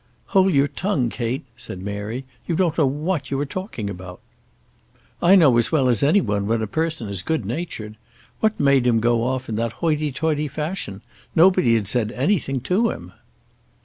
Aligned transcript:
"Hold 0.33 0.55
your 0.55 0.67
tongue, 0.67 1.09
Kate," 1.09 1.45
said 1.55 1.79
Mary. 1.83 2.25
"You 2.47 2.55
don't 2.55 2.75
know 2.75 2.87
what 2.87 3.29
you 3.29 3.39
are 3.39 3.45
talking 3.45 3.87
about." 3.87 4.19
"I 5.21 5.35
know 5.35 5.55
as 5.59 5.71
well 5.71 5.87
as 5.89 6.01
any 6.01 6.19
one 6.21 6.47
when 6.47 6.63
a 6.63 6.65
person 6.65 7.07
is 7.07 7.21
good 7.21 7.45
natured. 7.45 7.97
What 8.39 8.59
made 8.59 8.87
him 8.87 8.99
go 8.99 9.23
off 9.23 9.47
in 9.47 9.53
that 9.57 9.73
hoity 9.73 10.11
toity 10.11 10.47
fashion? 10.47 11.03
Nobody 11.35 11.75
had 11.75 11.87
said 11.87 12.11
anything 12.13 12.61
to 12.61 12.89
him." 12.89 13.11